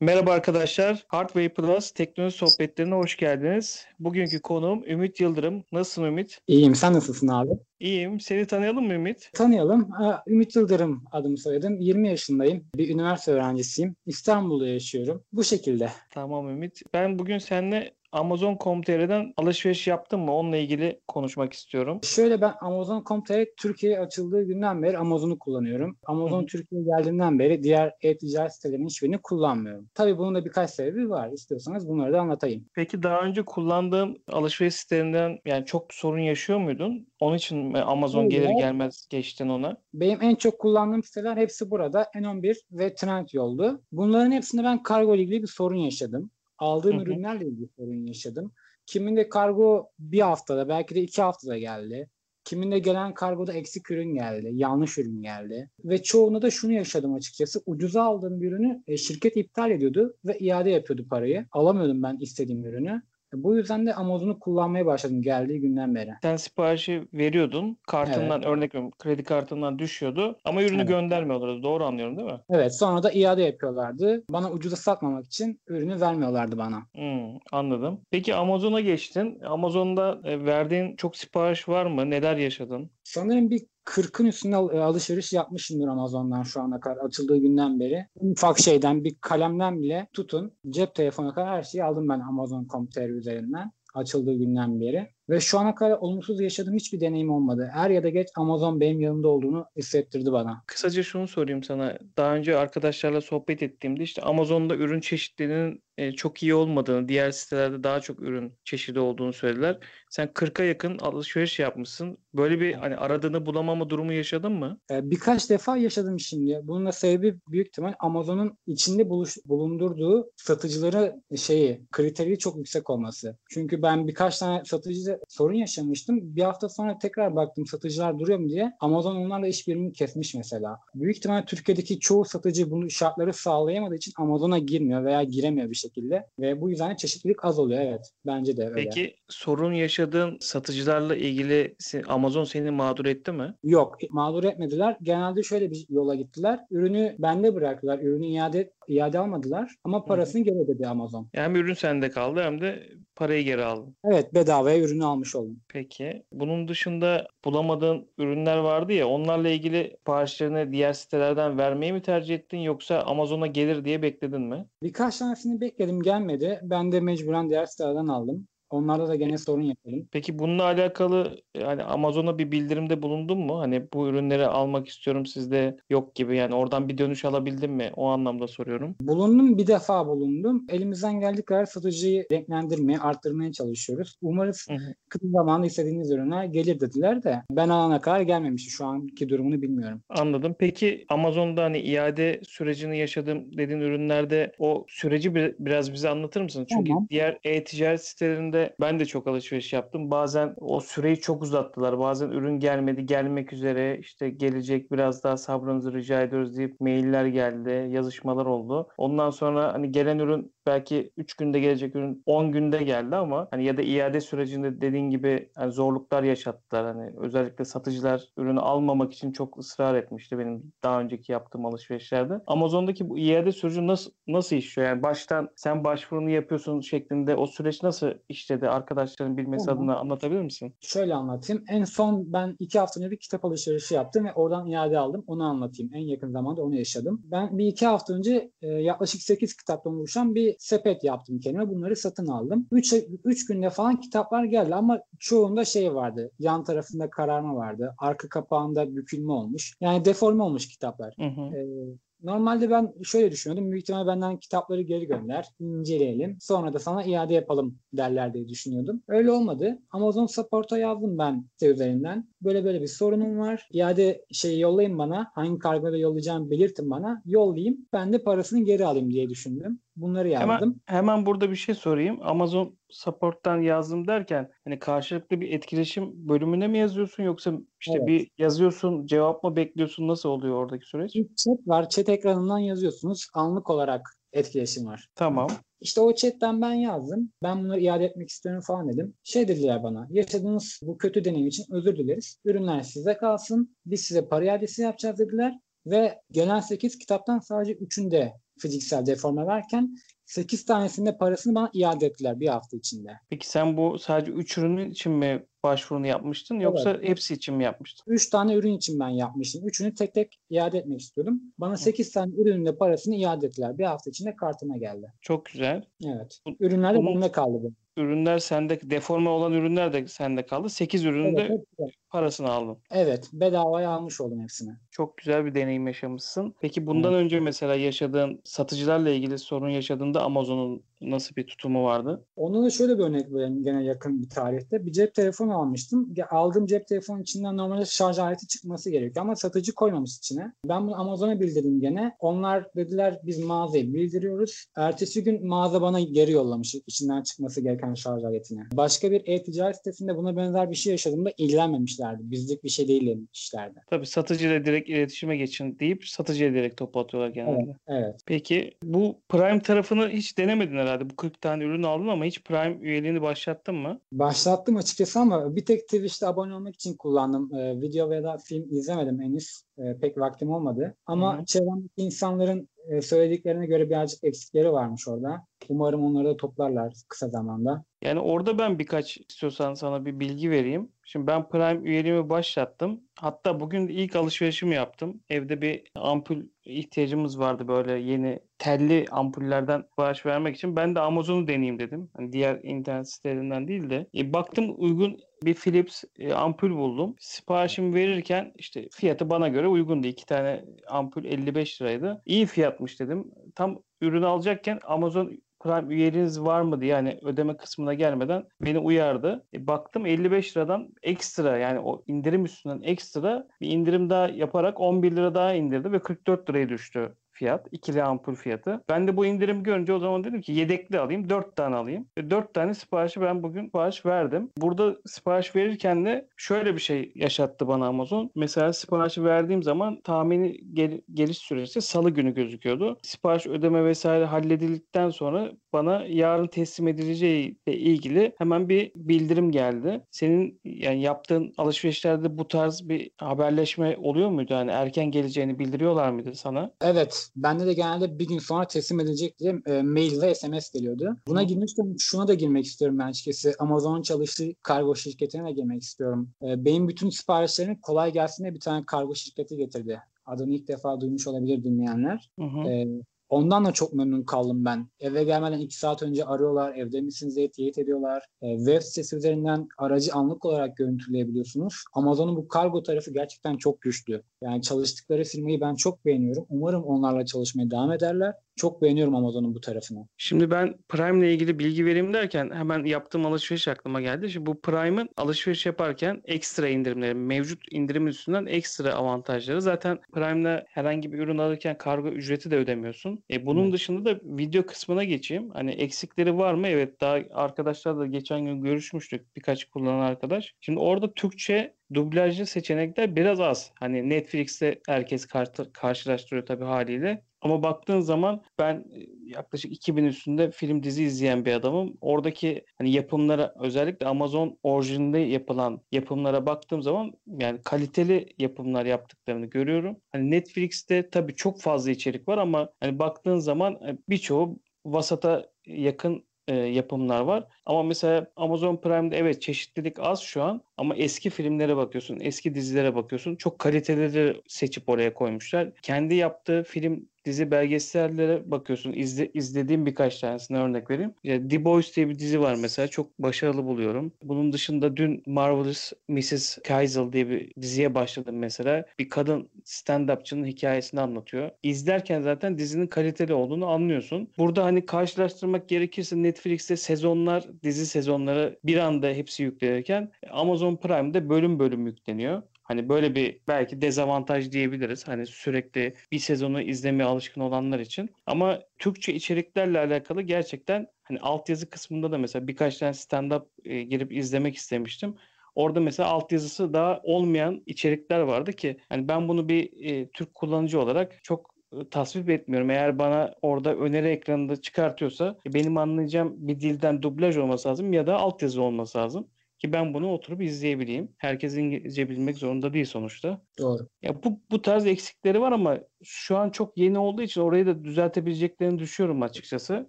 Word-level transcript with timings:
Merhaba 0.00 0.32
arkadaşlar. 0.32 1.04
Hardware 1.08 1.48
Plus 1.48 1.90
teknoloji 1.90 2.36
sohbetlerine 2.36 2.94
hoş 2.94 3.16
geldiniz. 3.16 3.86
Bugünkü 3.98 4.40
konuğum 4.40 4.84
Ümit 4.84 5.20
Yıldırım. 5.20 5.64
Nasılsın 5.72 6.04
Ümit? 6.04 6.38
İyiyim. 6.46 6.74
Sen 6.74 6.92
nasılsın 6.92 7.28
abi? 7.28 7.50
İyiyim. 7.80 8.20
Seni 8.20 8.46
tanıyalım 8.46 8.86
mı 8.86 8.94
Ümit? 8.94 9.30
Tanıyalım. 9.34 9.90
Ümit 10.26 10.56
Yıldırım 10.56 11.04
adımı 11.12 11.38
soyadım. 11.38 11.80
20 11.80 12.08
yaşındayım. 12.08 12.64
Bir 12.76 12.94
üniversite 12.94 13.32
öğrencisiyim. 13.32 13.96
İstanbul'da 14.06 14.68
yaşıyorum. 14.68 15.24
Bu 15.32 15.44
şekilde. 15.44 15.90
Tamam 16.10 16.48
Ümit. 16.48 16.82
Ben 16.94 17.18
bugün 17.18 17.38
seninle 17.38 17.94
Amazon.com.tr'den 18.12 19.32
alışveriş 19.36 19.86
yaptın 19.86 20.20
mı? 20.20 20.34
Onunla 20.34 20.56
ilgili 20.56 21.00
konuşmak 21.08 21.52
istiyorum. 21.52 22.00
Şöyle 22.02 22.40
ben 22.40 22.54
Amazon.com.tr 22.60 23.44
Türkiye'ye 23.56 24.00
açıldığı 24.00 24.42
günden 24.42 24.82
beri 24.82 24.98
Amazon'u 24.98 25.38
kullanıyorum. 25.38 25.96
Amazon 26.06 26.46
Türkiye'ye 26.46 26.86
geldiğinden 26.86 27.38
beri 27.38 27.62
diğer 27.62 27.92
e-ticaret 28.00 28.54
sitelerinin 28.54 28.86
hiçbirini 28.86 29.18
kullanmıyorum. 29.22 29.88
Tabii 29.94 30.18
bunun 30.18 30.34
da 30.34 30.44
birkaç 30.44 30.70
sebebi 30.70 31.10
var. 31.10 31.30
İstiyorsanız 31.32 31.88
bunları 31.88 32.12
da 32.12 32.20
anlatayım. 32.20 32.64
Peki 32.74 33.02
daha 33.02 33.20
önce 33.20 33.44
kullandığın 33.44 34.22
alışveriş 34.32 34.74
sitelerinden 34.74 35.38
yani 35.46 35.66
çok 35.66 35.94
sorun 35.94 36.20
yaşıyor 36.20 36.58
muydun? 36.58 37.08
Onun 37.20 37.36
için 37.36 37.58
mi 37.58 37.78
Amazon 37.78 38.24
Öyle. 38.24 38.36
gelir 38.36 38.50
gelmez 38.58 39.06
geçtin 39.10 39.48
ona? 39.48 39.76
Benim 39.94 40.22
en 40.22 40.34
çok 40.34 40.58
kullandığım 40.58 41.02
siteler 41.02 41.36
hepsi 41.36 41.70
burada. 41.70 42.02
N11 42.14 42.56
ve 42.72 42.94
Trendyol'du. 42.94 43.82
Bunların 43.92 44.32
hepsinde 44.32 44.64
ben 44.64 44.82
kargo 44.82 45.14
ile 45.14 45.22
ilgili 45.22 45.42
bir 45.42 45.46
sorun 45.48 45.76
yaşadım. 45.76 46.30
Aldığım 46.58 46.96
Hı 46.96 47.00
hı. 47.00 47.02
ürünlerle 47.02 47.46
ilgili 47.46 47.68
sorun 47.76 48.06
yaşadım. 48.06 48.52
Kiminde 48.86 49.28
kargo 49.28 49.90
bir 49.98 50.20
haftada 50.20 50.68
belki 50.68 50.94
de 50.94 51.00
iki 51.00 51.22
haftada 51.22 51.58
geldi. 51.58 52.10
Kiminde 52.44 52.78
gelen 52.78 53.14
kargoda 53.14 53.52
eksik 53.52 53.90
ürün 53.90 54.14
geldi, 54.14 54.50
yanlış 54.52 54.98
ürün 54.98 55.22
geldi. 55.22 55.70
Ve 55.84 56.02
çoğunda 56.02 56.42
da 56.42 56.50
şunu 56.50 56.72
yaşadım 56.72 57.14
açıkçası. 57.14 57.62
Ucuza 57.66 58.02
aldığım 58.02 58.40
bir 58.40 58.48
ürünü 58.52 58.82
e, 58.86 58.96
şirket 58.96 59.36
iptal 59.36 59.70
ediyordu 59.70 60.16
ve 60.24 60.38
iade 60.38 60.70
yapıyordu 60.70 61.06
parayı. 61.10 61.46
Alamıyordum 61.52 62.02
ben 62.02 62.16
istediğim 62.20 62.64
ürünü. 62.64 63.02
Bu 63.34 63.56
yüzden 63.56 63.86
de 63.86 63.94
Amazon'u 63.94 64.38
kullanmaya 64.38 64.86
başladım 64.86 65.22
geldiği 65.22 65.60
günden 65.60 65.94
beri. 65.94 66.10
Sen 66.22 66.36
siparişi 66.36 67.08
veriyordun. 67.12 67.78
Kartından 67.86 68.42
örnek 68.44 68.74
veriyorum 68.74 68.92
kredi 68.98 69.24
kartından 69.24 69.78
düşüyordu 69.78 70.38
ama 70.44 70.62
ürünü 70.62 70.76
Evet. 70.78 70.88
göndermiyorlardı. 70.88 71.62
Doğru 71.62 71.84
anlıyorum 71.84 72.16
değil 72.16 72.28
mi? 72.32 72.40
Evet 72.50 72.78
sonra 72.78 73.02
da 73.02 73.10
iade 73.12 73.42
yapıyorlardı. 73.42 74.24
Bana 74.30 74.50
ucuza 74.50 74.76
satmamak 74.76 75.26
için 75.26 75.60
ürünü 75.68 76.00
vermiyorlardı 76.00 76.58
bana. 76.58 76.82
Hmm, 76.94 77.38
anladım. 77.52 78.00
Peki 78.10 78.34
Amazon'a 78.34 78.80
geçtin. 78.80 79.40
Amazon'da 79.40 80.20
e, 80.24 80.44
verdiğin 80.44 80.96
çok 80.96 81.16
sipariş 81.16 81.68
var 81.68 81.86
mı? 81.86 82.10
Neler 82.10 82.36
yaşadın? 82.36 82.90
Sanırım 83.04 83.50
bir 83.50 83.62
40'ın 83.88 84.26
üstünde 84.26 84.56
al- 84.56 84.74
e, 84.74 84.80
alışveriş 84.80 85.32
yapmışımdır 85.32 85.88
Amazon'dan 85.88 86.42
şu 86.42 86.60
ana 86.60 86.80
kadar 86.80 86.96
açıldığı 86.96 87.36
günden 87.36 87.80
beri. 87.80 88.06
Ufak 88.16 88.58
şeyden 88.58 89.04
bir 89.04 89.14
kalemden 89.20 89.82
bile 89.82 90.08
tutun 90.12 90.52
cep 90.70 90.94
telefona 90.94 91.34
kadar 91.34 91.48
her 91.48 91.62
şeyi 91.62 91.84
aldım 91.84 92.08
ben 92.08 92.20
Amazon.com.tr 92.20 93.08
üzerinden 93.08 93.72
açıldığı 93.94 94.34
günden 94.34 94.80
beri. 94.80 95.08
Ve 95.30 95.40
şu 95.40 95.58
ana 95.58 95.74
kadar 95.74 95.98
olumsuz 95.98 96.40
yaşadığım 96.40 96.74
hiçbir 96.74 97.00
deneyim 97.00 97.30
olmadı. 97.30 97.70
Er 97.74 97.90
ya 97.90 98.02
da 98.02 98.08
geç 98.08 98.28
Amazon 98.36 98.80
benim 98.80 99.00
yanımda 99.00 99.28
olduğunu 99.28 99.66
hissettirdi 99.76 100.32
bana. 100.32 100.62
Kısaca 100.66 101.02
şunu 101.02 101.28
sorayım 101.28 101.62
sana. 101.62 101.98
Daha 102.16 102.34
önce 102.34 102.56
arkadaşlarla 102.56 103.20
sohbet 103.20 103.62
ettiğimde 103.62 104.02
işte 104.02 104.22
Amazon'da 104.22 104.76
ürün 104.76 105.00
çeşitliliğinin 105.00 105.82
e, 105.98 106.12
çok 106.12 106.42
iyi 106.42 106.54
olmadığını, 106.54 107.08
diğer 107.08 107.30
sitelerde 107.30 107.84
daha 107.84 108.00
çok 108.00 108.22
ürün 108.22 108.52
çeşidi 108.64 109.00
olduğunu 109.00 109.32
söylediler. 109.32 109.78
Sen 110.10 110.28
40'a 110.28 110.64
yakın 110.64 110.98
alışveriş 110.98 111.58
yapmışsın. 111.58 112.18
Böyle 112.34 112.60
bir 112.60 112.74
hani 112.74 112.96
aradığını 112.96 113.46
bulamama 113.46 113.90
durumu 113.90 114.12
yaşadın 114.12 114.52
mı? 114.52 114.80
Ee, 114.90 115.10
Birkaç 115.10 115.50
defa 115.50 115.76
yaşadım 115.76 116.20
şimdi. 116.20 116.60
Bunun 116.62 116.86
da 116.86 116.92
sebebi 116.92 117.38
büyük 117.50 117.66
ihtimal 117.66 117.94
Amazon'un 117.98 118.58
içinde 118.66 119.10
buluş, 119.10 119.36
bulundurduğu 119.44 120.30
satıcıları 120.36 121.14
şeyi, 121.36 121.86
kriteri 121.90 122.38
çok 122.38 122.56
yüksek 122.56 122.90
olması. 122.90 123.36
Çünkü 123.50 123.82
ben 123.82 124.08
birkaç 124.08 124.38
tane 124.38 124.64
satıcı 124.64 125.18
sorun 125.28 125.54
yaşamıştım. 125.54 126.36
Bir 126.36 126.42
hafta 126.42 126.68
sonra 126.68 126.98
tekrar 126.98 127.36
baktım 127.36 127.66
satıcılar 127.66 128.18
duruyor 128.18 128.38
mu 128.38 128.48
diye. 128.48 128.72
Amazon 128.80 129.16
onlarla 129.16 129.46
işbirliğini 129.46 129.92
kesmiş 129.92 130.34
mesela. 130.34 130.78
Büyük 130.94 131.16
ihtimal 131.16 131.42
Türkiye'deki 131.46 132.00
çoğu 132.00 132.24
satıcı 132.24 132.70
bunu 132.70 132.90
şartları 132.90 133.32
sağlayamadığı 133.32 133.94
için 133.94 134.12
Amazon'a 134.16 134.58
girmiyor 134.58 135.04
veya 135.04 135.22
giremiyor 135.22 135.70
bir 135.70 135.87
şekilde. 135.88 136.26
Ve 136.38 136.60
bu 136.60 136.70
yüzden 136.70 136.90
de 136.90 136.96
çeşitlilik 136.96 137.44
az 137.44 137.58
oluyor. 137.58 137.80
Evet. 137.80 138.12
Bence 138.26 138.56
de 138.56 138.64
öyle. 138.64 138.74
Peki 138.74 139.16
sorun 139.28 139.72
yaşadığın 139.72 140.36
satıcılarla 140.40 141.16
ilgili 141.16 141.76
Amazon 142.08 142.44
seni 142.44 142.70
mağdur 142.70 143.06
etti 143.06 143.32
mi? 143.32 143.54
Yok 143.64 143.96
mağdur 144.10 144.44
etmediler. 144.44 144.96
Genelde 145.02 145.42
şöyle 145.42 145.70
bir 145.70 145.86
yola 145.88 146.14
gittiler. 146.14 146.60
Ürünü 146.70 147.16
bende 147.18 147.54
bıraktılar. 147.54 147.98
Ürünü 147.98 148.26
iade 148.26 148.72
iade 148.88 149.18
almadılar 149.18 149.74
ama 149.84 150.04
parasını 150.04 150.42
geri 150.42 150.58
ödedi 150.58 150.86
Amazon. 150.86 151.28
Yani 151.32 151.44
hem 151.44 151.56
ürün 151.56 151.74
sende 151.74 152.10
kaldı 152.10 152.40
hem 152.42 152.60
de 152.60 152.88
parayı 153.16 153.44
geri 153.44 153.64
aldın. 153.64 153.96
Evet 154.04 154.34
bedavaya 154.34 154.78
ürünü 154.78 155.04
almış 155.04 155.36
oldum. 155.36 155.60
Peki. 155.68 156.22
Bunun 156.32 156.68
dışında 156.68 157.28
bulamadığın 157.44 158.06
ürünler 158.18 158.58
vardı 158.58 158.92
ya 158.92 159.08
onlarla 159.08 159.48
ilgili 159.48 159.94
siparişlerini 159.98 160.72
diğer 160.72 160.92
sitelerden 160.92 161.58
vermeyi 161.58 161.92
mi 161.92 162.02
tercih 162.02 162.34
ettin 162.34 162.58
yoksa 162.58 163.02
Amazon'a 163.02 163.46
gelir 163.46 163.84
diye 163.84 164.02
bekledin 164.02 164.42
mi? 164.42 164.66
Birkaç 164.82 165.18
tanesini 165.18 165.60
bekledim 165.60 166.02
gelmedi. 166.02 166.60
Ben 166.62 166.92
de 166.92 167.00
mecburen 167.00 167.48
diğer 167.50 167.66
sitelerden 167.66 168.06
aldım. 168.06 168.48
Onlarda 168.70 169.08
da 169.08 169.14
gene 169.16 169.38
sorun 169.38 169.62
yaşadım. 169.62 170.08
Peki 170.12 170.38
bununla 170.38 170.62
alakalı 170.64 171.40
yani 171.60 171.82
Amazon'a 171.82 172.38
bir 172.38 172.52
bildirimde 172.52 173.02
bulundun 173.02 173.38
mu? 173.38 173.58
Hani 173.60 173.82
bu 173.94 174.08
ürünleri 174.08 174.46
almak 174.46 174.88
istiyorum 174.88 175.26
sizde 175.26 175.76
yok 175.90 176.14
gibi 176.14 176.36
yani 176.36 176.54
oradan 176.54 176.88
bir 176.88 176.98
dönüş 176.98 177.24
alabildin 177.24 177.70
mi? 177.70 177.90
O 177.96 178.06
anlamda 178.08 178.46
soruyorum. 178.46 178.94
Bulundum 179.00 179.58
bir 179.58 179.66
defa 179.66 180.06
bulundum. 180.06 180.64
Elimizden 180.68 181.20
geldiği 181.20 181.42
kadar 181.42 181.64
satıcıyı 181.64 182.26
renklendirmeye, 182.32 182.98
arttırmaya 182.98 183.52
çalışıyoruz. 183.52 184.16
Umarız 184.22 184.68
kısa 185.08 185.26
zamanda 185.32 185.66
istediğiniz 185.66 186.10
ürünler 186.10 186.44
gelir 186.44 186.80
dediler 186.80 187.22
de 187.22 187.42
ben 187.50 187.68
alana 187.68 188.00
kadar 188.00 188.20
gelmemişti. 188.20 188.70
Şu 188.70 188.86
anki 188.86 189.28
durumunu 189.28 189.62
bilmiyorum. 189.62 190.00
Anladım. 190.08 190.54
Peki 190.58 191.04
Amazon'da 191.08 191.64
hani 191.64 191.78
iade 191.78 192.40
sürecini 192.44 192.98
yaşadım 192.98 193.58
dediğin 193.58 193.80
ürünlerde 193.80 194.52
o 194.58 194.84
süreci 194.88 195.34
bir- 195.34 195.54
biraz 195.58 195.92
bize 195.92 196.08
anlatır 196.08 196.40
mısın? 196.40 196.66
Çünkü 196.68 196.88
Tamam. 196.88 197.06
diğer 197.10 197.38
e-ticaret 197.44 198.04
sitelerinde 198.04 198.57
ben 198.80 199.00
de 199.00 199.04
çok 199.06 199.26
alışveriş 199.26 199.72
yaptım. 199.72 200.10
Bazen 200.10 200.54
o 200.60 200.80
süreyi 200.80 201.20
çok 201.20 201.42
uzattılar. 201.42 201.98
Bazen 201.98 202.30
ürün 202.30 202.60
gelmedi, 202.60 203.06
gelmek 203.06 203.52
üzere 203.52 203.98
işte 203.98 204.30
gelecek 204.30 204.92
biraz 204.92 205.24
daha 205.24 205.36
sabrınızı 205.36 205.92
rica 205.94 206.22
ediyoruz 206.22 206.56
deyip 206.56 206.80
mailler 206.80 207.26
geldi, 207.26 207.88
yazışmalar 207.90 208.46
oldu. 208.46 208.88
Ondan 208.98 209.30
sonra 209.30 209.74
hani 209.74 209.92
gelen 209.92 210.18
ürün 210.18 210.52
belki 210.66 211.12
3 211.16 211.34
günde 211.34 211.60
gelecek 211.60 211.96
ürün 211.96 212.22
10 212.26 212.52
günde 212.52 212.82
geldi 212.82 213.16
ama 213.16 213.48
hani 213.50 213.64
ya 213.64 213.76
da 213.76 213.82
iade 213.82 214.20
sürecinde 214.20 214.80
dediğin 214.80 215.10
gibi 215.10 215.50
hani 215.54 215.72
zorluklar 215.72 216.22
yaşattılar. 216.22 216.86
Hani 216.86 217.12
özellikle 217.16 217.64
satıcılar 217.64 218.24
ürünü 218.36 218.60
almamak 218.60 219.12
için 219.12 219.32
çok 219.32 219.58
ısrar 219.58 219.94
etmişti 219.94 220.38
benim 220.38 220.72
daha 220.84 221.00
önceki 221.00 221.32
yaptığım 221.32 221.66
alışverişlerde. 221.66 222.34
Amazon'daki 222.46 223.08
bu 223.08 223.18
iade 223.18 223.52
süreci 223.52 223.86
nasıl 223.86 224.10
nasıl 224.26 224.56
işliyor? 224.56 224.88
Yani 224.88 225.02
baştan 225.02 225.48
sen 225.56 225.84
başvurunu 225.84 226.30
yapıyorsun 226.30 226.80
şeklinde 226.80 227.36
o 227.36 227.46
süreç 227.46 227.82
nasıl 227.82 228.12
işledi? 228.48 228.68
Arkadaşların 228.68 229.36
bilmesi 229.36 229.66
Tamam. 229.66 229.82
adına 229.82 229.96
anlatabilir 229.96 230.42
misin? 230.42 230.74
Şöyle 230.80 231.14
anlatayım. 231.14 231.64
En 231.68 231.84
son 231.84 232.32
ben 232.32 232.56
iki 232.58 232.78
hafta 232.78 233.00
önce 233.00 233.10
bir 233.10 233.18
kitap 233.18 233.44
alışverişi 233.44 233.94
yaptım 233.94 234.24
ve 234.24 234.32
oradan 234.32 234.66
iade 234.66 234.98
aldım. 234.98 235.24
Onu 235.26 235.44
anlatayım. 235.44 235.90
En 235.94 236.00
yakın 236.00 236.30
zamanda 236.30 236.62
onu 236.62 236.76
yaşadım. 236.76 237.22
Ben 237.24 237.58
bir 237.58 237.66
iki 237.66 237.86
hafta 237.86 238.14
önce 238.14 238.50
e, 238.62 238.66
yaklaşık 238.66 239.22
8 239.22 239.56
kitaptan 239.56 239.94
oluşan 239.94 240.34
bir 240.34 240.56
sepet 240.58 241.04
yaptım 241.04 241.40
kendime. 241.40 241.68
Bunları 241.68 241.96
satın 241.96 242.26
aldım. 242.26 242.66
3, 242.72 242.94
3 243.24 243.46
günde 243.46 243.70
falan 243.70 244.00
kitaplar 244.00 244.44
geldi 244.44 244.74
ama 244.74 245.00
çoğunda 245.18 245.64
şey 245.64 245.94
vardı. 245.94 246.30
Yan 246.38 246.64
tarafında 246.64 247.10
kararma 247.10 247.56
vardı. 247.56 247.94
Arka 247.98 248.28
kapağında 248.28 248.96
bükülme 248.96 249.32
olmuş. 249.32 249.74
Yani 249.80 250.04
deforme 250.04 250.42
olmuş 250.42 250.68
kitaplar. 250.68 251.14
Hı 251.18 251.26
hı. 251.26 251.56
Ee, 251.56 252.07
Normalde 252.22 252.70
ben 252.70 252.94
şöyle 253.02 253.30
düşünüyordum. 253.30 253.70
Büyük 253.72 253.82
ihtimal 253.82 254.06
benden 254.06 254.36
kitapları 254.36 254.82
geri 254.82 255.06
gönder, 255.06 255.48
inceleyelim. 255.60 256.36
Sonra 256.40 256.72
da 256.72 256.78
sana 256.78 257.04
iade 257.04 257.34
yapalım 257.34 257.78
derler 257.92 258.34
diye 258.34 258.48
düşünüyordum. 258.48 259.02
Öyle 259.08 259.30
olmadı. 259.30 259.78
Amazon 259.90 260.26
Support'a 260.26 260.78
yazdım 260.78 261.18
ben 261.18 261.44
site 261.52 261.72
üzerinden. 261.72 262.28
Böyle 262.42 262.64
böyle 262.64 262.82
bir 262.82 262.86
sorunum 262.86 263.38
var. 263.38 263.68
İade 263.72 264.24
şeyi 264.32 264.60
yollayın 264.60 264.98
bana. 264.98 265.30
Hangi 265.34 265.58
kargoda 265.58 265.96
yollayacağımı 265.96 266.50
belirtin 266.50 266.90
bana. 266.90 267.22
Yollayayım. 267.26 267.86
Ben 267.92 268.12
de 268.12 268.22
parasını 268.22 268.64
geri 268.64 268.86
alayım 268.86 269.10
diye 269.10 269.30
düşündüm. 269.30 269.80
Bunları 270.00 270.28
yazdım. 270.28 270.50
Hemen, 270.50 270.74
hemen 270.86 271.26
burada 271.26 271.50
bir 271.50 271.56
şey 271.56 271.74
sorayım. 271.74 272.18
Amazon 272.22 272.78
Support'tan 272.88 273.60
yazdım 273.60 274.06
derken 274.06 274.50
hani 274.64 274.78
karşılıklı 274.78 275.40
bir 275.40 275.52
etkileşim 275.52 276.28
bölümüne 276.28 276.68
mi 276.68 276.78
yazıyorsun 276.78 277.22
yoksa 277.22 277.52
işte 277.80 277.98
Evet. 277.98 278.08
bir 278.08 278.30
yazıyorsun 278.38 279.06
cevap 279.06 279.44
mı 279.44 279.56
bekliyorsun 279.56 280.08
nasıl 280.08 280.28
oluyor 280.28 280.54
oradaki 280.54 280.86
süreç? 280.86 281.12
Chat 281.12 281.58
var. 281.66 281.88
Chat 281.88 282.08
ekranından 282.08 282.58
yazıyorsunuz. 282.58 283.26
Anlık 283.34 283.70
olarak 283.70 284.10
etkileşim 284.32 284.86
var. 284.86 285.08
Tamam. 285.14 285.48
İşte 285.80 286.00
o 286.00 286.14
chatten 286.14 286.60
ben 286.62 286.72
yazdım. 286.72 287.32
Ben 287.42 287.64
bunları 287.64 287.80
iade 287.80 288.04
etmek 288.04 288.28
istiyorum 288.28 288.62
falan 288.66 288.88
dedim. 288.88 289.14
Şey 289.24 289.48
dediler 289.48 289.82
bana. 289.82 290.06
Yaşadığınız 290.10 290.80
bu 290.82 290.98
kötü 290.98 291.24
deneyim 291.24 291.46
için 291.46 291.64
özür 291.70 291.96
dileriz. 291.96 292.40
Ürünler 292.44 292.80
size 292.80 293.16
kalsın. 293.16 293.76
Biz 293.86 294.00
size 294.00 294.28
para 294.28 294.44
iadesi 294.44 294.82
yapacağız 294.82 295.18
dediler. 295.18 295.58
Ve 295.86 296.18
gelen 296.30 296.60
8 296.60 296.98
kitaptan 296.98 297.38
sadece 297.38 297.72
3'ünde 297.72 298.32
fiziksel 298.58 299.06
deforme 299.06 299.46
varken 299.46 299.96
8 300.26 300.64
tanesinde 300.64 301.18
parasını 301.18 301.54
bana 301.54 301.70
iade 301.72 302.06
ettiler 302.06 302.40
bir 302.40 302.48
hafta 302.48 302.76
içinde. 302.76 303.10
Peki 303.30 303.48
sen 303.48 303.76
bu 303.76 303.98
sadece 303.98 304.32
3 304.32 304.58
ürünün 304.58 304.90
için 304.90 305.12
mi 305.12 305.46
başvurunu 305.64 306.06
yapmıştın 306.06 306.60
yoksa 306.60 306.98
hepsi 307.02 307.34
için 307.34 307.54
mi 307.54 307.64
yapmıştın? 307.64 308.12
3 308.12 308.30
tane 308.30 308.54
ürün 308.54 308.76
için 308.76 309.00
ben 309.00 309.08
yapmıştım. 309.08 309.68
Üçünü 309.68 309.94
tek 309.94 310.14
tek 310.14 310.40
iade 310.50 310.78
etmek 310.78 311.00
istiyordum. 311.00 311.40
Bana 311.58 311.76
8 311.76 312.12
tane 312.12 312.32
ürünün 312.34 312.66
de 312.66 312.76
parasını 312.76 313.14
iade 313.16 313.46
ettiler. 313.46 313.78
Bir 313.78 313.84
hafta 313.84 314.10
içinde 314.10 314.36
kartıma 314.36 314.76
geldi. 314.76 315.12
Çok 315.20 315.44
güzel. 315.44 315.84
Evet. 316.04 316.38
Ürünler 316.60 316.94
de 316.94 316.98
Bunun- 316.98 317.14
bende 317.14 317.32
kaldı. 317.32 317.58
bu. 317.62 317.72
Ürünler 317.98 318.38
sende, 318.38 318.90
deforme 318.90 319.28
olan 319.28 319.52
ürünler 319.52 319.92
de 319.92 320.06
sende 320.06 320.46
kaldı. 320.46 320.68
8 320.68 321.04
ürünün 321.04 321.36
Evet, 321.36 321.50
de 321.50 321.64
evet, 321.78 321.94
parasını 322.10 322.50
aldın. 322.50 322.78
evet. 322.90 323.30
Bedavaya 323.32 323.90
almış 323.90 324.20
oldum 324.20 324.42
hepsini. 324.42 324.70
Çok 324.90 325.16
güzel 325.16 325.44
bir 325.44 325.54
deneyim 325.54 325.86
yaşamışsın. 325.86 326.54
Peki 326.60 326.86
bundan 326.86 327.14
önce 327.14 327.40
mesela 327.40 327.74
yaşadığın 327.74 328.40
satıcılarla 328.44 329.10
ilgili 329.10 329.38
sorun 329.38 329.68
yaşadığında 329.70 330.22
Amazon'un 330.22 330.82
nasıl 331.00 331.36
bir 331.36 331.46
tutumu 331.46 331.84
vardı? 331.84 332.24
Ondan 332.36 332.64
da 332.64 332.70
şöyle 332.70 332.98
bir 332.98 333.02
örnek 333.04 333.32
vereyim 333.32 333.64
gene 333.64 333.84
yakın 333.84 334.22
bir 334.22 334.28
tarihte. 334.30 334.86
Bir 334.86 334.92
cep 334.92 335.14
telefonu 335.14 335.58
almıştım. 335.58 336.14
Aldığım 336.30 336.66
cep 336.66 336.86
telefonun 336.86 337.22
içinden 337.22 337.56
normalde 337.56 337.84
şarj 337.84 338.18
aleti 338.18 338.46
çıkması 338.46 338.90
gerekiyor 338.90 339.24
ama 339.24 339.36
satıcı 339.36 339.74
koymamış 339.74 340.16
içine. 340.16 340.52
Ben 340.64 340.86
bunu 340.86 341.00
Amazon'a 341.00 341.40
bildirdim 341.40 341.80
gene. 341.80 342.16
Onlar 342.20 342.74
dediler 342.76 343.18
biz 343.22 343.38
mağazaya 343.38 343.94
bildiriyoruz. 343.94 344.64
Ertesi 344.76 345.24
gün 345.24 345.46
mağaza 345.46 345.82
bana 345.82 346.00
geri 346.00 346.32
yollamış 346.32 346.74
içinden 346.74 347.22
çıkması 347.22 347.60
gereken 347.60 347.94
şarj 347.94 348.24
aletini. 348.24 348.60
Başka 348.72 349.10
bir 349.10 349.22
e-ticaret 349.26 349.76
sitesinde 349.76 350.16
buna 350.16 350.36
benzer 350.36 350.70
bir 350.70 350.76
şey 350.76 350.90
yaşadığımda 350.90 351.32
ilgilenmemişlerdi. 351.38 352.22
Bizlik 352.22 352.64
bir 352.64 352.68
şey 352.68 352.88
değil 352.88 353.06
demişlerdi. 353.06 353.80
Tabii 353.90 354.06
satıcıyla 354.06 354.64
direkt 354.64 354.88
iletişime 354.88 355.36
geçin 355.36 355.78
deyip 355.78 356.04
satıcıya 356.08 356.52
direkt 356.52 356.76
topu 356.76 357.00
atıyorlar 357.00 357.30
genelde. 357.30 357.62
Evet, 357.62 357.76
evet. 357.86 358.20
Peki 358.26 358.74
bu 358.82 359.20
Prime 359.28 359.60
tarafını 359.60 360.08
hiç 360.08 360.38
denemedin 360.38 360.72
herhalde. 360.72 360.87
Bu 361.10 361.16
40 361.16 361.40
tane 361.40 361.64
ürün 361.64 361.82
aldın 361.82 362.08
ama 362.08 362.24
hiç 362.24 362.44
Prime 362.44 362.78
üyeliğini 362.80 363.22
başlattın 363.22 363.74
mı? 363.74 364.00
Başlattım 364.12 364.76
açıkçası 364.76 365.20
ama 365.20 365.56
bir 365.56 365.64
tek 365.64 365.80
Twitch'te 365.88 366.26
abone 366.26 366.54
olmak 366.54 366.74
için 366.74 366.96
kullandım. 366.96 367.54
Ee, 367.54 367.80
video 367.80 368.10
veya 368.10 368.36
film 368.44 368.64
izlemedim 368.70 369.20
henüz. 369.20 369.62
Ee, 369.78 369.98
pek 370.00 370.18
vaktim 370.18 370.50
olmadı. 370.50 370.96
Ama 371.06 371.44
çevremdeki 371.46 372.02
insanların 372.02 372.68
e, 372.88 373.02
söylediklerine 373.02 373.66
göre 373.66 373.90
birazcık 373.90 374.24
eksikleri 374.24 374.72
varmış 374.72 375.08
orada. 375.08 375.46
Umarım 375.68 376.04
onları 376.04 376.28
da 376.28 376.36
toplarlar 376.36 376.94
kısa 377.08 377.28
zamanda. 377.28 377.84
Yani 378.02 378.20
orada 378.20 378.58
ben 378.58 378.78
birkaç 378.78 379.16
istiyorsan 379.16 379.74
sana 379.74 380.04
bir 380.04 380.20
bilgi 380.20 380.50
vereyim. 380.50 380.88
Şimdi 381.04 381.26
ben 381.26 381.48
Prime 381.48 381.88
üyeliğimi 381.88 382.28
başlattım. 382.30 383.00
Hatta 383.20 383.60
bugün 383.60 383.88
ilk 383.88 384.16
alışverişimi 384.16 384.74
yaptım. 384.74 385.20
Evde 385.28 385.62
bir 385.62 385.90
ampul 385.94 386.42
ihtiyacımız 386.64 387.38
vardı 387.38 387.68
böyle 387.68 387.92
yeni 387.92 388.40
telli 388.58 389.04
ampullerden 389.10 389.82
sipariş 389.82 390.26
vermek 390.26 390.56
için. 390.56 390.76
Ben 390.76 390.94
de 390.94 391.00
Amazon'u 391.00 391.46
deneyeyim 391.46 391.78
dedim. 391.78 392.10
Hani 392.16 392.32
diğer 392.32 392.60
internet 392.62 393.10
sitelerinden 393.10 393.68
değil 393.68 393.90
de. 393.90 394.06
E, 394.14 394.32
baktım 394.32 394.74
uygun 394.76 395.18
bir 395.42 395.54
Philips 395.54 396.04
e, 396.18 396.32
ampul 396.32 396.70
buldum. 396.70 397.14
Siparişimi 397.18 397.94
verirken 397.94 398.52
işte 398.56 398.88
fiyatı 398.92 399.30
bana 399.30 399.48
göre 399.48 399.68
uygundu. 399.68 400.06
İki 400.06 400.26
tane 400.26 400.64
ampul 400.88 401.24
55 401.24 401.82
liraydı. 401.82 402.22
İyi 402.26 402.46
fiyatmış 402.46 403.00
dedim. 403.00 403.30
Tam 403.54 403.82
ürünü 404.00 404.26
alacakken 404.26 404.80
Amazon 404.84 405.38
Prime 405.60 405.94
üyeliğiniz 405.94 406.40
var 406.40 406.60
mı 406.60 406.80
diye 406.80 406.90
yani 406.90 407.18
ödeme 407.22 407.56
kısmına 407.56 407.94
gelmeden 407.94 408.44
beni 408.60 408.78
uyardı. 408.78 409.46
E, 409.54 409.66
baktım 409.66 410.06
55 410.06 410.56
liradan 410.56 410.88
ekstra 411.02 411.58
yani 411.58 411.80
o 411.80 412.02
indirim 412.06 412.44
üstünden 412.44 412.82
ekstra 412.82 413.46
bir 413.60 413.68
indirim 413.68 414.10
daha 414.10 414.28
yaparak 414.28 414.80
11 414.80 415.16
lira 415.16 415.34
daha 415.34 415.54
indirdi 415.54 415.92
ve 415.92 416.02
44 416.02 416.50
liraya 416.50 416.68
düştü 416.68 417.14
fiyat. 417.38 417.66
ikili 417.72 418.02
ampul 418.02 418.34
fiyatı. 418.34 418.80
Ben 418.88 419.08
de 419.08 419.16
bu 419.16 419.26
indirim 419.26 419.62
görünce 419.62 419.92
o 419.92 419.98
zaman 419.98 420.24
dedim 420.24 420.40
ki 420.40 420.52
yedekli 420.52 420.98
alayım. 420.98 421.30
4 421.30 421.56
tane 421.56 421.76
alayım. 421.76 422.06
Ve 422.18 422.30
4 422.30 422.54
tane 422.54 422.74
siparişi 422.74 423.20
ben 423.20 423.42
bugün 423.42 423.64
sipariş 423.64 424.06
verdim. 424.06 424.50
Burada 424.58 424.96
sipariş 425.06 425.56
verirken 425.56 426.04
de 426.04 426.28
şöyle 426.36 426.74
bir 426.74 426.80
şey 426.80 427.12
yaşattı 427.14 427.68
bana 427.68 427.86
Amazon. 427.86 428.30
Mesela 428.34 428.72
siparişi 428.72 429.24
verdiğim 429.24 429.62
zaman 429.62 430.00
tahmini 430.00 430.60
gel- 430.72 431.00
geliş 431.14 431.38
süresi 431.38 431.80
salı 431.80 432.10
günü 432.10 432.34
gözüküyordu. 432.34 432.98
Sipariş 433.02 433.46
ödeme 433.46 433.84
vesaire 433.84 434.24
halledildikten 434.24 435.10
sonra 435.10 435.52
bana 435.72 436.04
yarın 436.06 436.46
teslim 436.46 436.88
edileceği 436.88 437.56
ile 437.66 437.76
ilgili 437.76 438.32
hemen 438.38 438.68
bir 438.68 438.92
bildirim 438.94 439.52
geldi. 439.52 440.04
Senin 440.10 440.60
yani 440.64 441.02
yaptığın 441.02 441.52
alışverişlerde 441.58 442.38
bu 442.38 442.48
tarz 442.48 442.88
bir 442.88 443.10
haberleşme 443.16 443.96
oluyor 443.96 444.30
muydu? 444.30 444.52
Yani 444.52 444.70
erken 444.70 445.10
geleceğini 445.10 445.58
bildiriyorlar 445.58 446.10
mıydı 446.10 446.34
sana? 446.34 446.70
Evet. 446.80 447.28
Bende 447.36 447.66
de 447.66 447.72
genelde 447.72 448.18
bir 448.18 448.28
gün 448.28 448.38
sonra 448.38 448.66
teslim 448.66 449.00
edilecek 449.00 449.38
diye 449.38 449.60
e, 449.66 449.82
mail 449.82 450.22
ve 450.22 450.34
SMS 450.34 450.72
geliyordu. 450.72 451.16
Buna 451.28 451.40
Hı. 451.40 451.44
girmişken 451.44 451.96
şuna 451.98 452.28
da 452.28 452.34
girmek 452.34 452.64
istiyorum 452.64 452.98
ben 452.98 453.06
açıkçası. 453.06 453.54
Amazon'un 453.58 454.02
çalıştığı 454.02 454.54
kargo 454.62 454.96
şirketine 454.96 455.48
de 455.48 455.52
girmek 455.52 455.82
istiyorum. 455.82 456.30
E, 456.42 456.64
benim 456.64 456.88
bütün 456.88 457.10
siparişlerimi 457.10 457.80
kolay 457.80 458.12
gelsin 458.12 458.44
diye 458.44 458.54
bir 458.54 458.60
tane 458.60 458.84
kargo 458.86 459.14
şirketi 459.14 459.56
getirdi. 459.56 460.00
Adını 460.26 460.54
ilk 460.54 460.68
defa 460.68 461.00
duymuş 461.00 461.26
olabilir 461.26 461.62
dinleyenler. 461.64 462.30
Hı 462.38 462.44
hı. 462.44 462.68
Ee, 462.68 462.86
ondan 463.28 463.64
da 463.64 463.72
çok 463.72 463.92
memnun 463.92 464.22
kaldım 464.22 464.64
ben. 464.64 464.88
Eve 465.00 465.24
gelmeden 465.24 465.58
iki 465.58 465.78
saat 465.78 466.02
önce 466.02 466.24
arıyorlar, 466.24 466.74
evde 466.74 467.00
misiniz 467.00 467.36
diye 467.36 467.50
teyit 467.50 467.78
ediyorlar. 467.78 468.24
Ee, 468.42 468.56
web 468.56 468.82
sitesi 468.82 469.16
üzerinden 469.16 469.68
aracı 469.78 470.12
anlık 470.12 470.44
olarak 470.44 470.76
görüntüleyebiliyorsunuz. 470.76 471.84
Amazon'un 471.94 472.36
bu 472.36 472.48
kargo 472.48 472.82
tarafı 472.82 473.12
gerçekten 473.12 473.56
çok 473.56 473.80
güçlü. 473.80 474.22
Yani 474.42 474.62
çalıştıkları 474.62 475.24
firmayı 475.24 475.60
ben 475.60 475.74
çok 475.74 476.04
beğeniyorum. 476.04 476.46
Umarım 476.48 476.84
onlarla 476.84 477.26
çalışmaya 477.26 477.70
devam 477.70 477.92
ederler. 477.92 478.34
Çok 478.58 478.82
beğeniyorum 478.82 479.14
Amazon'un 479.14 479.54
bu 479.54 479.60
tarafını. 479.60 480.08
Şimdi 480.16 480.50
ben 480.50 480.74
Prime 480.88 481.18
ile 481.18 481.34
ilgili 481.34 481.58
bilgi 481.58 481.86
vereyim 481.86 482.14
derken 482.14 482.50
hemen 482.54 482.84
yaptığım 482.84 483.26
alışveriş 483.26 483.68
aklıma 483.68 484.00
geldi. 484.00 484.30
Şimdi 484.30 484.46
bu 484.46 484.60
Prime'ın 484.60 485.08
alışveriş 485.16 485.66
yaparken 485.66 486.22
ekstra 486.24 486.68
indirimleri, 486.68 487.14
mevcut 487.14 487.58
indirimin 487.70 488.06
üstünden 488.10 488.46
ekstra 488.46 488.94
avantajları. 488.94 489.62
Zaten 489.62 489.98
Prime'la 490.12 490.64
herhangi 490.68 491.12
bir 491.12 491.18
ürün 491.18 491.38
alırken 491.38 491.78
kargo 491.78 492.08
ücreti 492.08 492.50
de 492.50 492.56
ödemiyorsun. 492.56 493.24
E 493.30 493.46
bunun 493.46 493.62
Evet. 493.64 493.72
dışında 493.72 494.04
da 494.04 494.20
video 494.24 494.66
kısmına 494.66 495.04
geçeyim. 495.04 495.50
Hani 495.50 495.70
eksikleri 495.70 496.38
var 496.38 496.54
mı? 496.54 496.68
Evet 496.68 497.00
daha 497.00 497.18
arkadaşlarla 497.34 498.06
geçen 498.06 498.44
gün 498.44 498.62
görüşmüştük 498.62 499.36
birkaç 499.36 499.64
kullanan 499.64 500.00
arkadaş. 500.00 500.54
Şimdi 500.60 500.78
orada 500.80 501.12
Türkçe 501.14 501.77
dublajlı 501.94 502.46
seçenekler 502.46 503.16
biraz 503.16 503.40
az. 503.40 503.72
Hani 503.74 504.08
Netflix'te 504.08 504.80
herkes 504.86 505.26
kar- 505.26 505.72
karşılaştırıyor 505.72 506.46
tabii 506.46 506.64
haliyle. 506.64 507.22
Ama 507.40 507.62
baktığın 507.62 508.00
zaman 508.00 508.42
ben 508.58 508.74
e, 508.74 509.06
yaklaşık 509.24 509.72
2000 509.72 510.04
üstünde 510.04 510.50
film 510.50 510.82
dizi 510.82 511.04
izleyen 511.04 511.44
bir 511.44 511.52
adamım. 511.52 511.98
Oradaki 512.00 512.64
hani 512.78 512.90
yapımlara 512.92 513.54
özellikle 513.60 514.06
Amazon 514.06 514.58
orijininde 514.62 515.18
yapılan 515.18 515.80
yapımlara 515.92 516.46
baktığım 516.46 516.82
zaman 516.82 517.12
yani 517.26 517.60
kaliteli 517.64 518.28
yapımlar 518.38 518.86
yaptıklarını 518.86 519.46
görüyorum. 519.46 519.96
Hani 520.12 520.30
Netflix'te 520.30 521.10
tabii 521.10 521.34
çok 521.34 521.60
fazla 521.60 521.90
içerik 521.90 522.28
var 522.28 522.38
ama 522.38 522.70
hani 522.80 522.98
baktığın 522.98 523.38
zaman 523.38 523.74
e, 523.74 523.98
birçoğu 524.08 524.58
vasata 524.84 525.50
yakın 525.66 526.28
e, 526.48 526.54
yapımlar 526.54 527.20
var. 527.20 527.44
Ama 527.68 527.82
mesela 527.82 528.26
Amazon 528.36 528.76
Prime'de 528.76 529.16
evet 529.18 529.42
çeşitlilik 529.42 529.96
az 530.00 530.20
şu 530.20 530.42
an 530.42 530.62
ama 530.76 530.96
eski 530.96 531.30
filmlere 531.30 531.76
bakıyorsun, 531.76 532.18
eski 532.20 532.54
dizilere 532.54 532.94
bakıyorsun. 532.94 533.36
Çok 533.36 533.58
kaliteleri 533.58 534.40
seçip 534.48 534.88
oraya 534.88 535.14
koymuşlar. 535.14 535.72
Kendi 535.82 536.14
yaptığı 536.14 536.62
film 536.62 537.08
dizi 537.24 537.50
belgesellere 537.50 538.50
bakıyorsun. 538.50 538.92
İzle, 538.92 539.30
izlediğim 539.34 539.86
birkaç 539.86 540.20
tanesine 540.20 540.58
örnek 540.58 540.90
vereyim. 540.90 541.14
Ya, 541.24 541.48
The 541.48 541.64
Boys 541.64 541.96
diye 541.96 542.08
bir 542.08 542.18
dizi 542.18 542.40
var 542.40 542.54
mesela. 542.54 542.88
Çok 542.88 543.18
başarılı 543.18 543.64
buluyorum. 543.64 544.12
Bunun 544.22 544.52
dışında 544.52 544.96
dün 544.96 545.22
Marvelous 545.26 545.92
Mrs. 546.08 546.58
Maisel 546.70 547.12
diye 547.12 547.28
bir 547.28 547.52
diziye 547.60 547.94
başladım 547.94 548.38
mesela. 548.38 548.84
Bir 548.98 549.08
kadın 549.08 549.48
stand-upçının 549.64 550.46
hikayesini 550.46 551.00
anlatıyor. 551.00 551.50
İzlerken 551.62 552.20
zaten 552.22 552.58
dizinin 552.58 552.86
kaliteli 552.86 553.34
olduğunu 553.34 553.66
anlıyorsun. 553.66 554.28
Burada 554.38 554.64
hani 554.64 554.86
karşılaştırmak 554.86 555.68
gerekirse 555.68 556.22
Netflix'te 556.22 556.76
sezonlar, 556.76 557.44
dizi 557.62 557.86
sezonları 557.86 558.58
bir 558.64 558.76
anda 558.76 559.08
hepsi 559.08 559.42
yüklenirken 559.42 560.12
Amazon 560.30 560.76
Prime'de 560.76 561.28
bölüm 561.28 561.58
bölüm 561.58 561.86
yükleniyor. 561.86 562.42
Hani 562.62 562.88
böyle 562.88 563.14
bir 563.14 563.40
belki 563.48 563.80
dezavantaj 563.80 564.52
diyebiliriz. 564.52 565.08
Hani 565.08 565.26
sürekli 565.26 565.94
bir 566.12 566.18
sezonu 566.18 566.62
izlemeye 566.62 567.08
alışkın 567.08 567.40
olanlar 567.40 567.78
için. 567.78 568.10
Ama 568.26 568.60
Türkçe 568.78 569.14
içeriklerle 569.14 569.78
alakalı 569.78 570.22
gerçekten 570.22 570.86
hani 571.02 571.20
altyazı 571.20 571.70
kısmında 571.70 572.12
da 572.12 572.18
mesela 572.18 572.46
birkaç 572.46 572.78
tane 572.78 572.92
stand-up 572.92 573.44
e, 573.64 573.82
girip 573.82 574.12
izlemek 574.12 574.56
istemiştim. 574.56 575.16
Orada 575.54 575.80
mesela 575.80 576.08
altyazısı 576.08 576.72
daha 576.72 577.00
olmayan 577.02 577.62
içerikler 577.66 578.20
vardı 578.20 578.52
ki 578.52 578.80
hani 578.88 579.08
ben 579.08 579.28
bunu 579.28 579.48
bir 579.48 579.84
e, 579.84 580.10
Türk 580.10 580.34
kullanıcı 580.34 580.80
olarak 580.80 581.24
çok 581.24 581.57
tasvip 581.90 582.30
etmiyorum. 582.30 582.70
Eğer 582.70 582.98
bana 582.98 583.34
orada 583.42 583.74
öneri 583.74 584.08
ekranında 584.08 584.56
çıkartıyorsa 584.56 585.36
e, 585.46 585.54
benim 585.54 585.76
anlayacağım 585.76 586.34
bir 586.38 586.60
dilden 586.60 587.02
dublaj 587.02 587.36
olması 587.36 587.68
lazım 587.68 587.92
ya 587.92 588.06
da 588.06 588.16
altyazı 588.16 588.62
olması 588.62 588.98
lazım. 588.98 589.28
ki 589.58 589.72
ben 589.72 589.94
bunu 589.94 590.12
oturup 590.12 590.42
izleyebileyim. 590.42 591.08
Herkes 591.18 591.56
İngilizce 591.56 592.08
bilmek 592.08 592.36
zorunda 592.36 592.72
değil 592.72 592.84
sonuçta. 592.84 593.42
Doğru. 593.58 593.88
Ya 594.02 594.22
bu 594.24 594.40
bu 594.50 594.62
tarz 594.62 594.86
eksikleri 594.86 595.40
var 595.40 595.52
ama 595.52 595.78
şu 596.02 596.36
an 596.36 596.50
çok 596.50 596.78
yeni 596.78 596.98
olduğu 596.98 597.22
için 597.22 597.40
orayı 597.40 597.66
da 597.66 597.84
düzeltebileceklerini 597.84 598.78
düşünüyorum 598.78 599.22
açıkçası. 599.22 599.88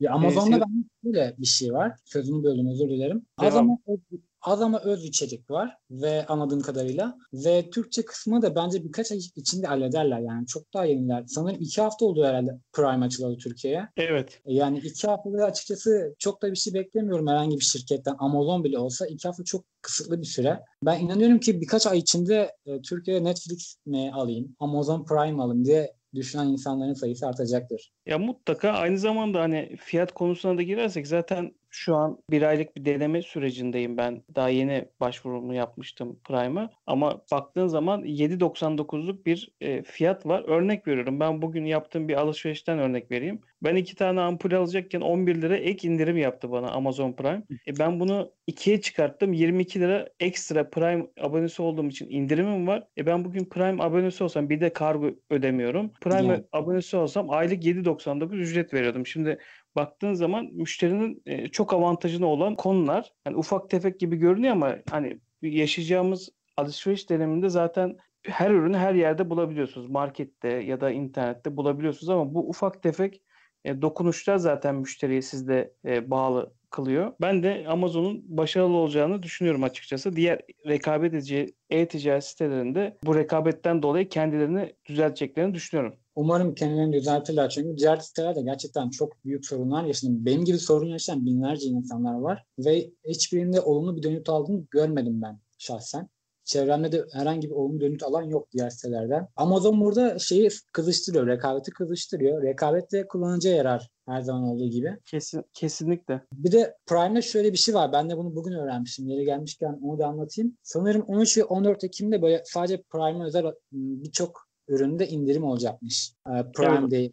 Ya 0.00 0.12
Amazon'da 0.12 0.50
sen- 0.50 0.60
ben 0.60 0.84
böyle 1.04 1.34
bir 1.38 1.46
şey 1.46 1.72
var. 1.72 1.92
Sözünü 2.04 2.44
böldüm 2.44 2.68
özür 2.70 2.88
dilerim. 2.88 3.26
Devam. 3.40 3.56
ama, 3.58 3.78
öz, 3.86 4.00
az 4.42 4.62
ama 4.62 4.80
öz 4.80 5.04
içerik 5.04 5.50
var 5.50 5.76
ve 5.90 6.26
anladığım 6.26 6.60
kadarıyla. 6.60 7.14
Ve 7.32 7.70
Türkçe 7.70 8.04
kısmı 8.04 8.42
da 8.42 8.54
bence 8.54 8.84
birkaç 8.84 9.12
ay 9.12 9.18
içinde 9.36 9.66
hallederler 9.66 10.20
yani. 10.20 10.46
Çok 10.46 10.74
daha 10.74 10.84
yeniler. 10.84 11.24
Sanırım 11.26 11.56
iki 11.60 11.80
hafta 11.80 12.06
oldu 12.06 12.24
herhalde 12.24 12.50
Prime 12.72 13.06
açılalı 13.06 13.38
Türkiye'ye. 13.38 13.88
Evet. 13.96 14.40
Yani 14.46 14.78
iki 14.78 15.06
haftada 15.06 15.44
açıkçası 15.44 16.14
çok 16.18 16.42
da 16.42 16.50
bir 16.50 16.56
şey 16.56 16.74
beklemiyorum 16.74 17.26
herhangi 17.26 17.56
bir 17.56 17.64
şirketten. 17.64 18.14
Amazon 18.18 18.64
bile 18.64 18.78
olsa 18.78 19.06
iki 19.06 19.28
hafta 19.28 19.44
çok 19.44 19.64
kısıtlı 19.82 20.20
bir 20.20 20.26
süre. 20.26 20.60
Ben 20.82 21.00
inanıyorum 21.00 21.40
ki 21.40 21.60
birkaç 21.60 21.86
ay 21.86 21.98
içinde 21.98 22.52
e, 22.66 22.82
Türkiye'de 22.82 23.24
Netflix 23.24 23.76
mi 23.86 24.12
alayım, 24.14 24.56
Amazon 24.58 25.04
Prime 25.04 25.42
alayım 25.42 25.64
diye 25.64 25.98
düşünen 26.14 26.46
insanların 26.46 26.94
sayısı 26.94 27.26
artacaktır. 27.26 27.92
Ya 28.06 28.18
mutlaka 28.18 28.70
aynı 28.70 28.98
zamanda 28.98 29.40
hani 29.40 29.76
fiyat 29.80 30.12
konusuna 30.12 30.58
da 30.58 30.62
girersek 30.62 31.06
zaten 31.06 31.54
şu 31.70 31.96
an 31.96 32.18
bir 32.30 32.42
aylık 32.42 32.76
bir 32.76 32.84
deneme 32.84 33.22
sürecindeyim 33.22 33.96
ben. 33.96 34.22
Daha 34.34 34.48
yeni 34.48 34.88
başvurumu 35.00 35.54
yapmıştım 35.54 36.20
Prime'a. 36.24 36.70
Ama 36.86 37.22
baktığın 37.32 37.66
zaman 37.66 38.02
7.99'luk 38.02 39.24
bir 39.26 39.50
e, 39.60 39.82
fiyat 39.82 40.26
var. 40.26 40.44
Örnek 40.46 40.88
veriyorum. 40.88 41.20
Ben 41.20 41.42
bugün 41.42 41.64
yaptığım 41.64 42.08
bir 42.08 42.14
alışverişten 42.14 42.78
örnek 42.78 43.10
vereyim. 43.10 43.40
Ben 43.62 43.76
iki 43.76 43.96
tane 43.96 44.20
ampul 44.20 44.52
alacakken 44.52 45.00
11 45.00 45.42
lira 45.42 45.56
ek 45.56 45.88
indirim 45.88 46.16
yaptı 46.16 46.50
bana 46.50 46.70
Amazon 46.70 47.12
Prime. 47.12 47.42
E 47.66 47.78
ben 47.78 48.00
bunu 48.00 48.32
ikiye 48.46 48.80
çıkarttım. 48.80 49.32
22 49.32 49.80
lira 49.80 50.08
ekstra 50.20 50.70
Prime 50.70 51.06
abonesi 51.20 51.62
olduğum 51.62 51.88
için 51.88 52.10
indirimim 52.10 52.66
var. 52.66 52.84
E 52.98 53.06
ben 53.06 53.24
bugün 53.24 53.44
Prime 53.44 53.82
abonesi 53.82 54.24
olsam 54.24 54.50
bir 54.50 54.60
de 54.60 54.72
kargo 54.72 55.10
ödemiyorum. 55.30 55.92
Prime 56.00 56.32
Yani. 56.32 56.44
abonesi 56.52 56.96
olsam 56.96 57.30
aylık 57.30 57.64
7.99 57.64 58.36
ücret 58.36 58.74
veriyordum. 58.74 59.06
Şimdi 59.06 59.38
baktığın 59.78 60.14
zaman 60.14 60.48
müşterinin 60.52 61.22
e, 61.26 61.48
çok 61.48 61.74
avantajına 61.74 62.26
olan 62.26 62.56
konular. 62.56 63.12
Hani 63.24 63.36
ufak 63.36 63.70
tefek 63.70 64.00
gibi 64.00 64.16
görünüyor 64.16 64.52
ama 64.52 64.76
hani 64.90 65.18
yaşayacağımız 65.42 66.28
alışveriş 66.56 67.10
döneminde 67.10 67.48
zaten 67.48 67.96
her 68.22 68.50
ürünü 68.50 68.76
her 68.76 68.94
yerde 68.94 69.30
bulabiliyorsunuz. 69.30 69.90
Markette 69.90 70.48
ya 70.48 70.80
da 70.80 70.90
internette 70.90 71.56
bulabiliyorsunuz 71.56 72.10
ama 72.10 72.34
bu 72.34 72.48
ufak 72.48 72.82
tefek 72.82 73.22
e, 73.64 73.82
dokunuşlar 73.82 74.36
zaten 74.36 74.74
müşteriye 74.74 75.22
sizde 75.22 75.74
e, 75.84 76.10
bağlı 76.10 76.52
kılıyor. 76.70 77.12
Ben 77.20 77.42
de 77.42 77.64
Amazon'un 77.68 78.24
başarılı 78.28 78.76
olacağını 78.76 79.22
düşünüyorum 79.22 79.64
açıkçası. 79.64 80.16
Diğer 80.16 80.40
rekabet 80.66 81.14
edici 81.14 81.46
e-ticaret 81.70 82.24
sitelerinde 82.24 82.96
bu 83.04 83.14
rekabetten 83.14 83.82
dolayı 83.82 84.08
kendilerini 84.08 84.72
düzelteceklerini 84.86 85.54
düşünüyorum. 85.54 85.96
Umarım 86.18 86.54
kendilerini 86.54 86.92
düzeltirler. 86.92 87.48
Çünkü 87.48 87.76
diğer 87.78 87.96
sitelerde 87.96 88.42
gerçekten 88.42 88.90
çok 88.90 89.24
büyük 89.24 89.46
sorunlar 89.46 89.84
yaşadım. 89.84 90.26
Benim 90.26 90.44
gibi 90.44 90.58
sorun 90.58 90.86
yaşayan 90.86 91.26
binlerce 91.26 91.66
insanlar 91.66 92.14
var. 92.14 92.44
Ve 92.58 92.90
hiçbirinde 93.08 93.60
olumlu 93.60 93.96
bir 93.96 94.02
dönüt 94.02 94.28
aldığını 94.28 94.66
görmedim 94.70 95.22
ben 95.22 95.40
şahsen. 95.58 96.08
Çevremde 96.44 96.92
de 96.92 97.04
herhangi 97.12 97.50
bir 97.50 97.54
olumlu 97.54 97.80
dönüt 97.80 98.02
alan 98.02 98.22
yok 98.22 98.48
diğer 98.52 98.70
sitelerden. 98.70 99.28
Amazon 99.36 99.80
burada 99.80 100.18
şeyi 100.18 100.48
kızıştırıyor, 100.72 101.26
rekabeti 101.26 101.70
kızıştırıyor. 101.70 102.42
Rekabet 102.42 102.92
de 102.92 103.08
kullanıcıya 103.08 103.54
yarar 103.54 103.90
her 104.06 104.20
zaman 104.20 104.42
olduğu 104.42 104.66
gibi. 104.66 104.96
Kesin, 105.04 105.44
kesinlikle. 105.52 106.22
Bir 106.32 106.52
de 106.52 106.76
Prime'de 106.86 107.22
şöyle 107.22 107.52
bir 107.52 107.58
şey 107.58 107.74
var. 107.74 107.92
Ben 107.92 108.10
de 108.10 108.16
bunu 108.16 108.36
bugün 108.36 108.52
öğrenmiştim. 108.52 109.08
Yeri 109.08 109.24
gelmişken 109.24 109.78
onu 109.82 109.98
da 109.98 110.06
anlatayım. 110.06 110.56
Sanırım 110.62 111.02
13 111.02 111.38
ve 111.38 111.44
14 111.44 111.84
Ekim'de 111.84 112.22
böyle 112.22 112.42
sadece 112.44 112.82
Prime'a 112.82 113.26
özel 113.26 113.44
birçok 113.72 114.47
üründe 114.68 115.08
indirim 115.08 115.44
olacakmış. 115.44 116.12
Ee, 116.26 116.30
Prime 116.54 116.78
Evet. 116.80 116.90
Day. 116.90 117.10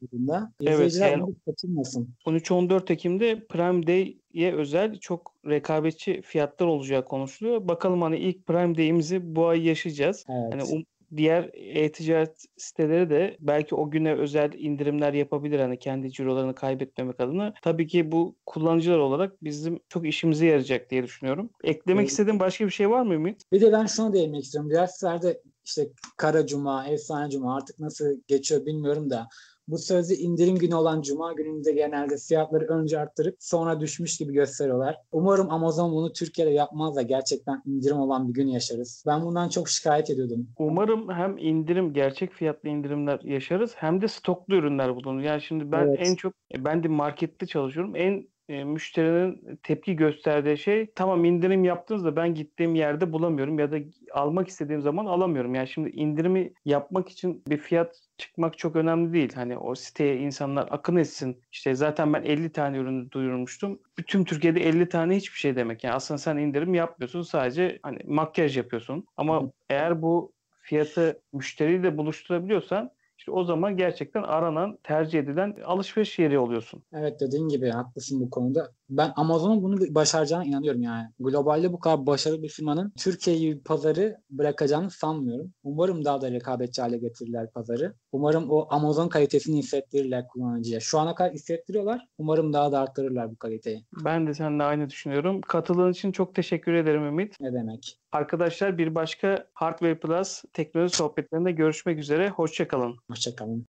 Evet, 0.62 0.74
İzleyiciler 0.74 1.12
yani- 1.12 1.22
bunu 1.24 1.36
kaçırmasın. 1.46 2.10
13-14 2.26 2.92
Ekim'de 2.92 3.46
Prime 3.48 3.88
Day'ye 3.88 4.54
özel 4.54 4.98
çok 5.00 5.34
rekabetçi 5.48 6.22
fiyatlar 6.22 6.68
olacağı 6.68 7.06
konuşuluyor. 7.06 7.68
Bakalım 7.68 8.02
hani 8.02 8.18
ilk 8.18 8.46
Prime 8.48 8.78
Day'imizi 8.78 9.36
bu 9.36 9.48
ay 9.48 9.68
yaşayacağız. 9.68 10.26
Evet. 10.30 10.54
Hani 10.54 10.62
um- 10.62 10.86
diğer 11.18 11.50
e-ticaret 11.54 12.46
siteleri 12.58 13.10
de 13.10 13.38
belki 13.40 13.76
o 13.76 13.92
güne 13.92 14.14
özel 14.16 14.54
indirimler 14.54 15.14
yapabilir 15.14 15.60
hani 15.60 15.80
kendi 15.80 16.12
cirolarını 16.12 16.56
kaybetmemek 16.56 17.20
adına. 17.20 17.54
Tabii 17.62 17.88
ki 17.88 18.12
bu 18.12 18.36
kullanıcılar 18.46 18.98
olarak 18.98 19.44
bizim 19.44 19.80
çok 19.90 20.08
işimize 20.08 20.46
yarayacak 20.46 20.90
diye 20.92 21.04
düşünüyorum. 21.04 21.50
Eklemek 21.64 22.02
Evet. 22.02 22.12
istediğin 22.12 22.40
başka 22.40 22.66
bir 22.66 22.72
şey 22.72 22.90
var 22.90 23.02
mı 23.02 23.14
Ümit? 23.14 23.42
Bir 23.52 23.62
de 23.62 23.72
ben 23.72 23.86
şunu 23.86 24.14
değinmek 24.14 24.44
istiyorum. 24.44 24.70
Diğer 24.70 24.88
sitelerde 24.88 25.42
işte 25.66 25.90
Kara 26.18 26.48
Cuma, 26.48 26.88
Efsane 26.88 27.30
Cuma 27.30 27.56
artık 27.56 27.80
nasıl 27.80 28.06
geçiyor 28.28 28.66
bilmiyorum 28.66 29.10
da 29.10 29.28
bu 29.68 29.78
sözde 29.78 30.16
indirim 30.16 30.56
günü 30.56 30.76
olan 30.76 31.02
Cuma 31.02 31.34
gününde 31.34 31.72
genelde 31.72 32.18
fiyatları 32.18 32.66
önce 32.66 33.00
arttırıp 33.00 33.36
sonra 33.40 33.80
düşmüş 33.80 34.18
gibi 34.18 34.34
gösteriyorlar. 34.34 34.98
Umarım 35.12 35.52
Amazon 35.52 35.92
bunu 35.92 36.14
Türkiye'de 36.14 36.52
yapmaz 36.52 36.96
da 36.96 37.02
gerçekten 37.02 37.62
indirim 37.66 37.98
olan 37.98 38.30
bir 38.30 38.34
gün 38.34 38.48
yaşarız. 38.48 39.04
Ben 39.08 39.22
bundan 39.26 39.50
çok 39.50 39.70
şikayet 39.70 40.10
ediyordum. 40.10 40.48
Umarım 40.58 41.10
hem 41.10 41.38
indirim, 41.38 41.94
gerçek 41.94 42.34
fiyatlı 42.34 42.70
indirimler 42.70 43.20
yaşarız 43.24 43.72
hem 43.76 44.02
de 44.02 44.08
stoklu 44.08 44.56
ürünler 44.56 44.96
bulunur. 44.96 45.22
Yani 45.22 45.42
şimdi 45.42 45.72
ben 45.72 45.88
Evet. 45.88 45.98
en 46.00 46.16
çok, 46.16 46.34
ben 46.58 46.84
de 46.84 46.88
markette 46.88 47.46
çalışıyorum. 47.46 47.96
En 47.96 48.28
e, 48.50 48.64
müşterinin 48.64 49.60
tepki 49.64 49.96
gösterdiği 49.96 50.58
şey 50.58 50.92
tamam 50.96 51.26
indirim 51.26 51.64
yaptınız 51.64 52.06
da 52.06 52.16
ben 52.16 52.36
gittiğim 52.36 52.76
yerde 52.76 53.12
bulamıyorum 53.12 53.60
ya 53.60 53.72
da 53.72 53.78
almak 54.14 54.48
istediğim 54.48 54.82
zaman 54.82 55.06
alamıyorum. 55.06 55.56
Yani 55.56 55.68
şimdi 55.68 55.90
indirimi 55.90 56.54
yapmak 56.66 57.10
için 57.10 57.44
bir 57.48 57.58
fiyat 57.58 57.96
çıkmak 58.18 58.58
çok 58.58 58.76
önemli 58.76 59.14
değil. 59.14 59.34
Hani 59.36 59.58
o 59.58 59.76
siteye 59.76 60.18
insanlar 60.18 60.68
akın 60.72 60.96
etsin. 60.96 61.42
İşte 61.52 61.76
zaten 61.76 62.14
ben 62.14 62.24
50 62.24 62.52
tane 62.52 62.78
ürünü 62.78 63.12
duyurmuştum. 63.12 63.80
Bütün 63.98 64.24
Türkiye'de 64.24 64.70
50 64.70 64.90
tane 64.90 65.16
hiçbir 65.16 65.38
şey 65.40 65.56
demek. 65.56 65.84
Yani 65.84 65.96
aslında 65.96 66.18
sen 66.18 66.38
indirim 66.38 66.74
yapmıyorsun. 66.74 67.22
Sadece 67.22 67.80
hani 67.84 68.00
makyaj 68.06 68.58
yapıyorsun. 68.58 69.06
Ama 69.18 69.52
eğer 69.70 70.02
bu 70.02 70.34
fiyatı 70.62 71.22
müşteriyle 71.34 71.98
buluşturabiliyorsan 71.98 72.92
işte 73.26 73.32
o 73.32 73.44
zaman 73.44 73.78
gerçekten 73.78 74.24
aranan, 74.24 74.78
tercih 74.84 75.20
edilen 75.20 75.56
alışveriş 75.66 76.20
yeri 76.20 76.40
oluyorsun. 76.40 76.84
Evet 76.94 77.20
dediğin 77.20 77.50
gibi 77.50 77.70
haklısın 77.70 78.22
bu 78.22 78.30
konuda. 78.30 78.72
Ben 78.90 79.14
Amazon'un 79.16 79.64
bunu 79.64 79.96
başaracağına 79.96 80.46
inanıyorum 80.46 80.82
yani. 80.82 81.08
Globalde 81.20 81.74
bu 81.74 81.80
kadar 81.80 82.06
başarılı 82.06 82.44
bir 82.44 82.50
firmanın 82.50 82.94
Türkiye 82.98 83.38
gibi 83.38 83.56
bir 83.56 83.64
pazarı 83.64 84.18
bırakacağını 84.30 84.92
sanmıyorum. 84.92 85.54
Umarım 85.64 86.06
daha 86.06 86.22
da 86.22 86.32
rekabetçi 86.32 86.82
hale 86.82 86.98
getirirler 86.98 87.52
pazarı. 87.52 87.94
Umarım 88.12 88.50
o 88.50 88.68
Amazon 88.70 89.08
kalitesini 89.08 89.58
hissettirirler 89.58 90.28
kullanıcıya. 90.28 90.80
Şu 90.80 91.00
ana 91.00 91.16
kadar 91.16 91.34
hissettiriyorlar. 91.34 92.08
Umarım 92.18 92.54
daha 92.54 92.72
da 92.72 92.80
arttırırlar 92.80 93.32
bu 93.32 93.36
kaliteyi. 93.36 93.86
Ben 94.06 94.28
de 94.28 94.34
seninle 94.34 94.64
aynı 94.64 94.90
düşünüyorum. 94.90 95.42
Katıldığın 95.42 95.92
için 95.92 96.12
çok 96.12 96.36
teşekkür 96.36 96.74
ederim 96.74 97.06
Ümit. 97.06 97.40
Ne 97.40 97.54
demek? 97.54 98.00
Arkadaşlar 98.12 98.78
bir 98.78 98.96
başka 98.96 99.48
Hardware 99.54 100.00
Plus 100.00 100.44
teknoloji 100.54 100.96
sohbetlerinde 100.96 101.52
görüşmek 101.52 102.00
üzere. 102.00 102.30
Hoşçakalın. 102.30 102.98
Hoşçakalın. 103.16 103.64